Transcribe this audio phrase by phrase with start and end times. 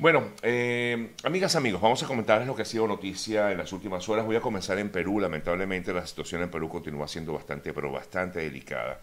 [0.00, 4.08] Bueno, eh, amigas, amigos, vamos a comentarles lo que ha sido noticia en las últimas
[4.08, 4.24] horas.
[4.24, 5.20] Voy a comenzar en Perú.
[5.20, 8.98] Lamentablemente la situación en Perú continúa siendo bastante, pero bastante delicada.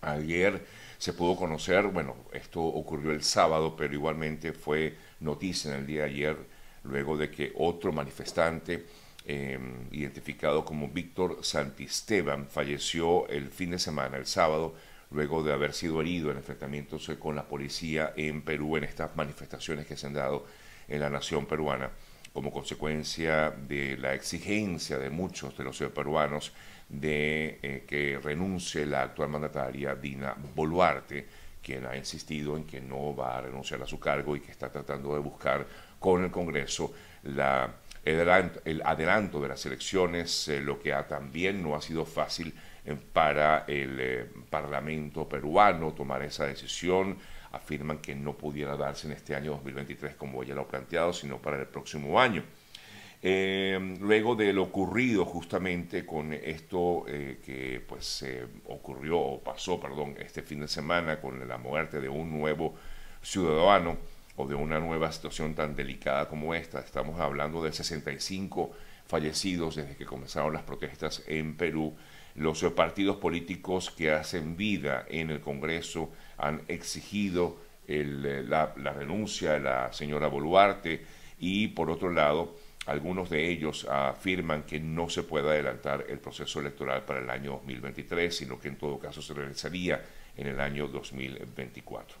[0.00, 0.64] Ayer
[0.96, 6.04] se pudo conocer, bueno, esto ocurrió el sábado, pero igualmente fue noticia en el día
[6.04, 6.38] de ayer,
[6.84, 8.86] luego de que otro manifestante
[9.26, 9.58] eh,
[9.90, 14.74] identificado como Víctor Santisteban falleció el fin de semana, el sábado,
[15.10, 19.86] luego de haber sido herido en enfrentamientos con la policía en Perú en estas manifestaciones
[19.86, 20.46] que se han dado
[20.88, 21.90] en la nación peruana
[22.34, 26.52] como consecuencia de la exigencia de muchos de los peruanos
[26.88, 31.26] de eh, que renuncie la actual mandataria Dina Boluarte,
[31.62, 34.70] quien ha insistido en que no va a renunciar a su cargo y que está
[34.70, 35.64] tratando de buscar
[36.00, 37.72] con el Congreso la,
[38.04, 42.52] el, adelanto, de las elecciones, eh, lo que también no ha sido fácil
[43.12, 47.16] para el eh, Parlamento peruano tomar esa decisión.
[47.52, 51.38] Afirman que no pudiera darse en este año 2023 como ella lo ha planteado, sino
[51.38, 52.42] para el próximo año.
[53.22, 58.22] Eh, luego de lo ocurrido justamente con esto eh, que pues
[58.66, 62.74] ocurrió o pasó, perdón, este fin de semana con la muerte de un nuevo
[63.22, 63.96] ciudadano
[64.36, 68.72] o de una nueva situación tan delicada como esta, estamos hablando de 65
[69.06, 71.94] fallecidos desde que comenzaron las protestas en Perú
[72.34, 79.60] los partidos políticos que hacen vida en el Congreso han exigido eh, la, renuncia de
[79.60, 81.04] la señora Boluarte
[81.38, 86.60] y, por otro lado, algunos de ellos afirman que no se puede adelantar el proceso
[86.60, 90.02] electoral para el año 2023, sino que en todo caso se realizaría
[90.36, 92.16] en el año 2024.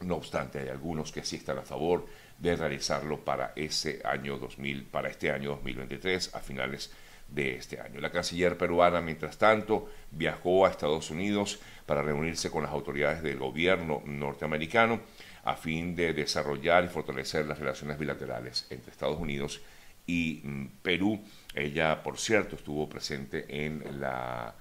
[0.00, 2.06] No obstante, hay algunos que sí están a favor
[2.38, 6.92] de realizarlo para ese año 2000, para este año 2023, a finales
[7.34, 8.00] de este año.
[8.00, 13.38] La canciller peruana, mientras tanto, viajó a Estados Unidos para reunirse con las autoridades del
[13.38, 15.00] gobierno norteamericano
[15.44, 19.60] a fin de desarrollar y fortalecer las relaciones bilaterales entre Estados Unidos
[20.06, 21.20] y mm, Perú.
[21.54, 24.54] Ella, por cierto, estuvo presente en la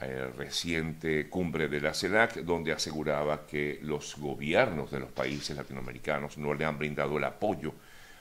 [0.00, 6.36] eh, reciente cumbre de la CELAC, donde aseguraba que los gobiernos de los países latinoamericanos
[6.36, 7.74] no le han brindado el apoyo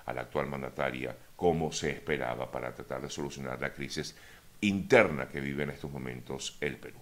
[0.06, 4.16] a la actual mandataria como se esperaba para tratar de solucionar la crisis
[4.62, 6.96] interna que vive en estos momentos el Perú.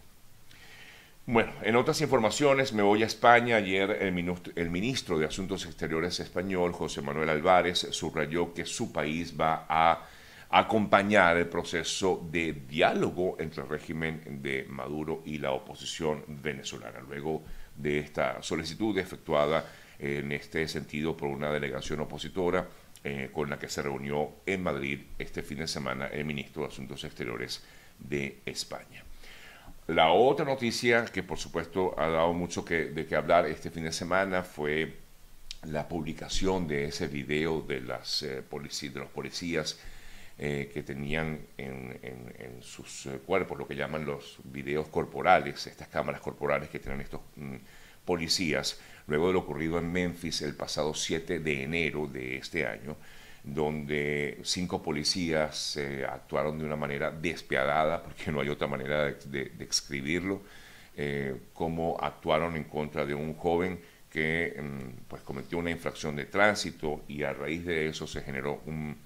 [1.28, 3.58] Bueno, en otras informaciones me voy a España.
[3.58, 8.92] Ayer el ministro, el ministro, de Asuntos Exteriores español, José Manuel Álvarez, subrayó que su
[8.92, 10.08] país va a
[10.50, 17.00] acompañar el proceso de diálogo entre el régimen de Maduro y la oposición venezolana.
[17.02, 17.44] Luego
[17.76, 22.68] de esta solicitud efectuada en este sentido por una delegación opositora,
[23.04, 26.68] eh, con la que se reunió en Madrid este fin de semana el ministro de
[26.68, 27.64] Asuntos Exteriores
[27.98, 29.04] de España.
[29.88, 33.86] La otra noticia que por supuesto ha dado mucho que, de qué hablar este fin
[33.86, 34.98] de semana fue
[35.64, 39.80] la publicación de ese video de, las, eh, de los policías
[40.38, 46.70] eh, que tenían en, sus cuerpos lo que llaman los videos corporales, estas cámaras corporales
[46.70, 47.56] que tienen estos mm,
[48.12, 48.78] policías,
[49.08, 52.98] luego de lo ocurrido en Memphis el pasado 7 de enero de este año,
[53.42, 59.46] donde cinco policías eh, actuaron de una manera despiadada, porque no hay otra manera de,
[59.58, 60.42] describirlo,
[60.98, 63.80] eh, como actuaron en contra de un joven
[64.10, 68.60] que mm, pues cometió una infracción de tránsito y a raíz de eso se generó
[68.66, 68.98] un,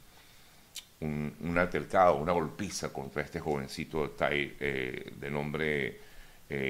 [1.01, 5.99] un, altercado, una golpiza contra este jovencito eh, de nombre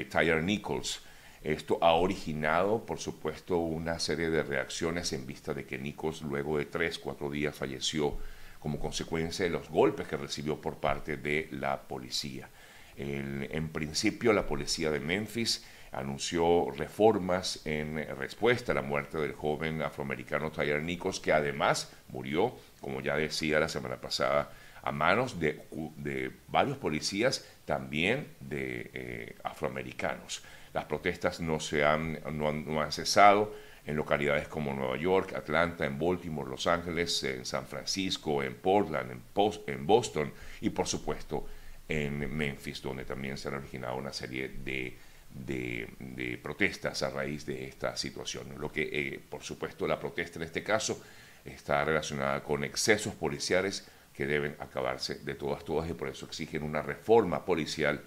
[0.09, 1.01] Tyler Nichols,
[1.45, 6.57] esto ha originado, por supuesto, una serie de reacciones en vista de que Nikos luego
[6.57, 8.17] de tres, cuatro días falleció
[8.59, 12.49] como consecuencia de los golpes que recibió por parte de la policía.
[12.97, 15.63] en principio, la policía de Memphis
[15.95, 22.53] anunció reformas en respuesta a la muerte del joven afroamericano Tyler Nikos, que además murió,
[22.81, 24.51] como ya decía la semana pasada,
[24.83, 30.43] a manos de, varios policías, también de eh, afroamericanos.
[30.73, 33.55] Las protestas no, se han, no, han, cesado
[33.85, 39.11] en localidades como Nueva York, Atlanta, en Baltimore, Los Ángeles, en San Francisco, en Portland,
[39.11, 41.47] en, Boston y por supuesto
[41.87, 44.97] en Memphis, donde también se han originado una serie de,
[45.29, 48.47] de, protestas a raíz de esta situación.
[48.59, 51.01] Lo que, eh, por supuesto, la protesta en este caso
[51.43, 56.63] está relacionada con excesos policiales que deben acabarse de todas, todas y por eso exigen
[56.63, 58.01] una reforma policial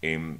[0.00, 0.36] eh,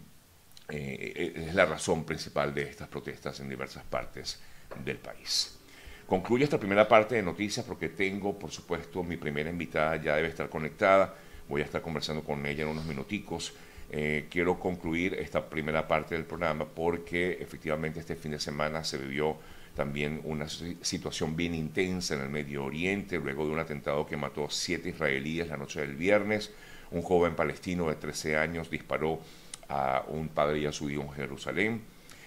[0.69, 4.41] es la razón principal de estas protestas en diversas partes
[4.85, 5.59] del país.
[6.07, 10.29] Concluyo esta primera parte de noticias porque tengo, por supuesto, mi primera invitada ya debe
[10.29, 11.15] estar conectada.
[11.49, 13.53] Voy a estar conversando con ella en unos minuticos.
[13.93, 18.99] Eh, quiero concluir esta primera parte del programa porque efectivamente este fin de semana se
[18.99, 19.37] vivió
[19.81, 24.45] también una situación bien intensa en el Medio Oriente, luego de un atentado que mató
[24.45, 26.53] a siete israelíes la noche del viernes.
[26.91, 29.21] Un joven palestino de 13 años disparó
[29.71, 31.81] a un padre y a su hijo en Jerusalén.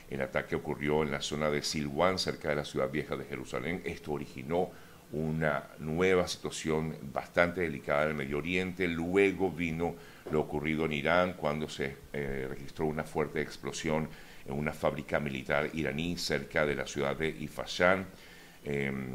[0.09, 3.83] El ataque ocurrió en la zona de Silwan, cerca de la ciudad vieja de Jerusalén.
[3.85, 4.71] Esto originó
[5.11, 8.87] una nueva situación bastante delicada en el Medio Oriente.
[8.87, 9.93] Luego vino
[10.31, 14.09] lo ocurrido en Irán cuando se eh, registró una fuerte explosión
[14.45, 18.05] en una fábrica militar iraní cerca de la ciudad de Ifashan,
[18.65, 19.13] em,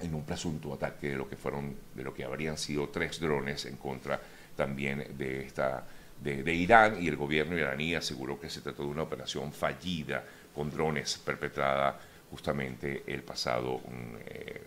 [0.00, 3.64] en un presunto ataque de lo que fueron, de lo que habrían sido tres drones
[3.64, 4.20] en contra
[4.56, 5.84] también de esta
[6.20, 10.24] de, Irán y el gobierno iraní aseguró que se trató de una operación fallida
[10.54, 11.98] con drones perpetrada
[12.30, 14.62] justamente el pasado mm, eh,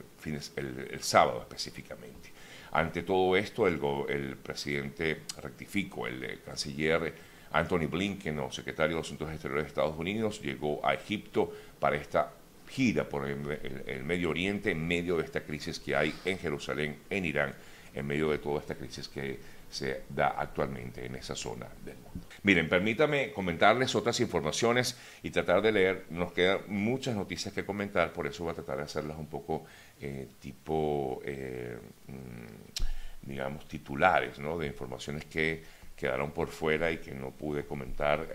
[0.56, 2.32] el, sábado específicamente.
[2.72, 3.80] Ante todo esto, el,
[4.10, 7.14] el presidente rectificó, el, el canciller
[7.52, 12.32] Anthony Blinken, o secretario de Asuntos Exteriores de Estados Unidos, llegó a Egipto para esta
[12.70, 17.26] gira por el, Medio Oriente en medio de esta crisis que hay en Jerusalén, en
[17.26, 17.54] Irán,
[17.94, 19.40] en medio de toda esta crisis que
[19.70, 22.28] se da actualmente en esa zona del mundo.
[22.44, 26.06] Miren, permítame comentarles otras informaciones y tratar de leer.
[26.10, 29.66] Nos quedan muchas noticias que comentar, por eso voy a tratar de hacerlas un poco
[30.00, 31.78] eh, tipo, eh,
[32.08, 34.58] mm, digamos, titulares, ¿no?
[34.58, 35.64] De informaciones que
[35.98, 38.28] quedaron por fuera y que no pude comentar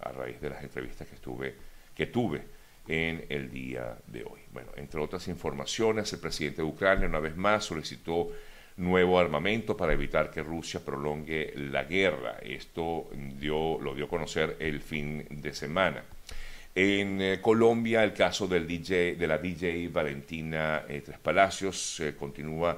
[0.00, 1.54] a raíz de las entrevistas que, estuve,
[1.94, 2.42] que tuve
[2.86, 4.40] en el día de hoy.
[4.52, 8.30] Bueno, entre otras informaciones, el presidente de Ucrania una vez más solicitó
[8.76, 12.38] nuevo armamento para evitar que Rusia prolongue la guerra.
[12.42, 13.08] Esto
[13.38, 16.04] dio, lo dio a conocer el fin de semana.
[16.74, 22.14] En eh, Colombia, el caso del DJ, de la DJ Valentina eh, Tres Palacios eh,
[22.18, 22.76] continúa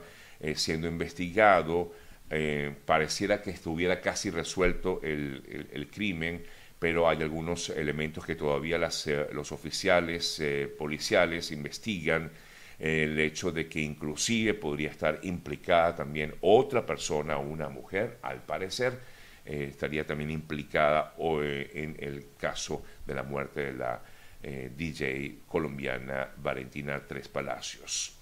[0.55, 1.94] siendo investigado
[2.28, 6.44] eh, pareciera que estuviera casi resuelto el, crimen,
[6.78, 12.31] pero hay algunos elementos que todavía eh, los oficiales eh, policiales investigan.
[12.78, 18.99] el hecho de que inclusive podría estar implicada también otra persona, una mujer, al parecer,
[19.46, 24.02] estaría también implicada en el caso de la muerte de la
[24.43, 28.16] DJ colombiana Valentina Tres Palacios.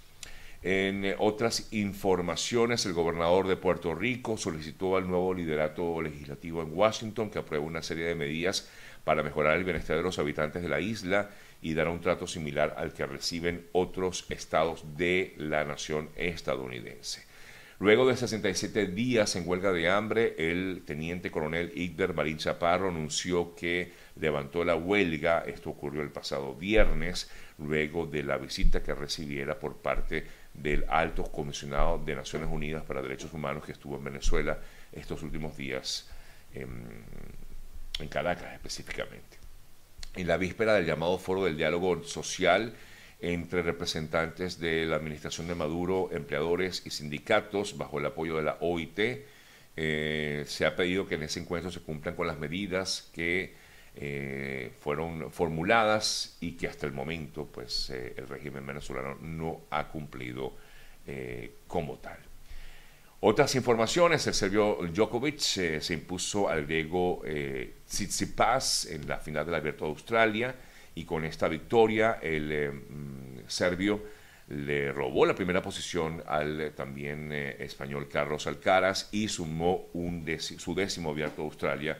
[0.64, 6.70] En eh, otras informaciones, el gobernador de Puerto Rico solicitó al nuevo liderato legislativo en
[6.72, 8.70] Washington que apruebe una serie de medidas
[9.04, 11.28] para mejorar el bienestar de los habitantes de la isla
[11.60, 17.26] y dar un trato similar al que reciben otros estados de la nación estadounidense.
[17.78, 23.54] Luego de 67 días en huelga de hambre, el teniente coronel Igder Marín Chaparro anunció
[23.54, 25.40] que levantó la huelga.
[25.46, 31.24] Esto ocurrió el pasado viernes, luego de la visita que recibiera por parte del alto
[31.24, 34.58] comisionado de Naciones Unidas para Derechos Humanos que estuvo en Venezuela
[34.92, 36.08] estos últimos días,
[36.52, 37.04] en,
[38.08, 39.38] Caracas específicamente.
[40.14, 42.74] En la víspera del llamado Foro del Diálogo Social
[43.20, 48.58] entre representantes de la administración de Maduro, empleadores y sindicatos, bajo el apoyo de la
[48.60, 48.98] OIT,
[49.76, 53.54] eh, se ha pedido que en ese encuentro se cumplan con las medidas que
[53.96, 59.86] eh, fueron formuladas y que hasta el momento pues, eh, el régimen venezolano no ha
[59.86, 60.56] cumplido
[61.06, 62.18] eh, como tal.
[63.20, 67.22] Otras informaciones, el serbio Djokovic se impuso al griego
[67.86, 70.54] Tsitsipas en la final del Abierto de Australia
[70.94, 74.02] y con esta victoria el mm, serbio
[74.48, 79.86] le robó la primera posición al también español Carlos Alcaraz y sumó
[80.58, 81.98] su décimo Abierto de Australia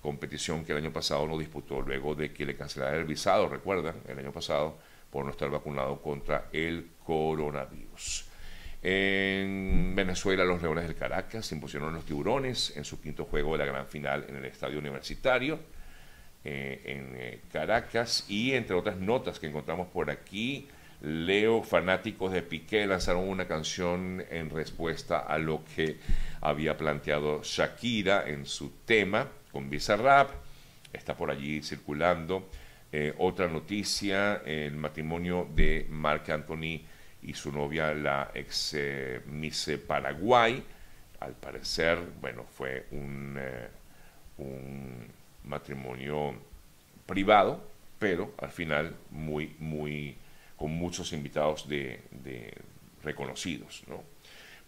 [0.00, 3.96] competición que el año pasado no disputó luego de que le cancelara el visado, recuerdan,
[4.06, 4.78] el año pasado,
[5.10, 8.26] por no estar vacunado contra el coronavirus.
[8.82, 13.72] En Venezuela, los Leones del Caracas impusieron los tiburones en su quinto juego de la
[13.72, 15.58] gran final en el Estadio Universitario
[16.44, 18.24] eh, en eh, Caracas.
[18.28, 20.68] Y entre otras notas que encontramos por aquí,
[21.00, 25.98] Leo, fanáticos de Piqué, lanzaron una canción en respuesta a lo que
[26.40, 30.30] había planteado Shakira en su tema con Bizarrap,
[30.92, 32.48] está por allí circulando.
[32.90, 36.80] Eh, otra noticia, el matrimonio de Marc Anthony
[37.22, 40.62] y su novia, la ex eh, Miss Paraguay.
[41.20, 43.68] Al parecer, bueno, fue un, eh,
[44.38, 45.06] un
[45.44, 46.34] matrimonio
[47.04, 47.62] privado,
[47.98, 50.16] pero al final muy, muy,
[50.58, 52.52] con muchos invitados de, de
[53.02, 54.02] reconocidos, ¿no?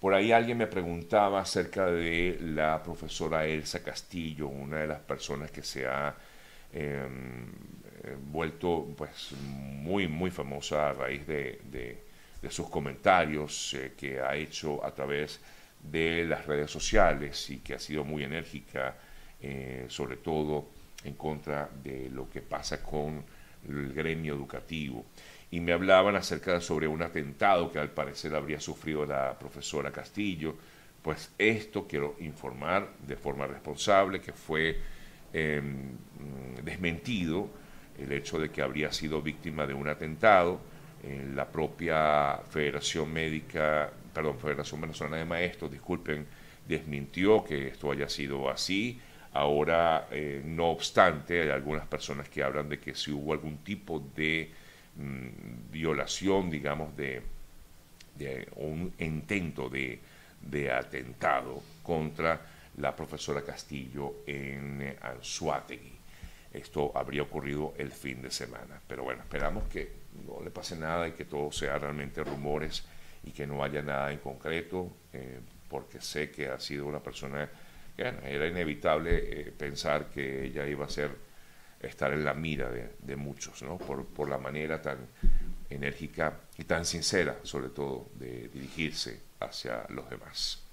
[0.01, 5.51] Por ahí alguien me preguntaba acerca de la profesora Elsa Castillo, una de las personas
[5.51, 6.15] que se ha
[6.73, 7.51] em,
[8.03, 11.99] eh, vuelto pues muy muy famosa a raíz de,
[12.49, 15.39] sus comentarios eh, que ha hecho a través
[15.83, 18.97] de las redes sociales y que ha sido muy enérgica,
[19.43, 20.71] eh, sobre todo
[21.05, 23.23] en contra de lo que pasa con
[23.69, 25.05] el gremio educativo.
[25.51, 30.55] Y me hablaban acerca sobre un atentado que al parecer habría sufrido la profesora Castillo.
[31.03, 34.79] Pues esto quiero informar de forma responsable que fue
[35.33, 35.93] em,
[36.63, 37.49] desmentido
[37.99, 40.61] el hecho de que habría sido víctima de un atentado.
[41.03, 46.27] En la propia Federación Médica, perdón, Federación Venezolana de Maestros, disculpen,
[46.69, 49.01] desmintió que esto haya sido así.
[49.33, 54.05] Ahora, eh, no obstante, hay algunas personas que hablan de que si hubo algún tipo
[54.15, 54.51] de
[55.01, 57.23] mm, violación, digamos, de,
[58.57, 59.99] un intento de,
[60.43, 62.41] de, atentado contra
[62.77, 65.93] la profesora Castillo en eh, Anzuategui.
[66.53, 68.81] Esto habría ocurrido el fin de semana.
[68.87, 69.91] Pero bueno, esperamos que
[70.27, 72.85] no le pase nada y que todo sea realmente rumores
[73.25, 77.49] y que no haya nada en concreto, eh, porque sé que ha sido una persona
[77.97, 81.30] que era inevitable eh, pensar que ella iba a ser
[81.81, 83.79] estar en la mira de, muchos, ¿no?
[83.79, 84.99] por, por la manera tan
[85.69, 90.70] enérgica y tan sincera, sobre todo, de dirigirse hacia los demás.